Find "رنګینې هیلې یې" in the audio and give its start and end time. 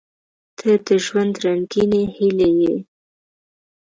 1.43-2.75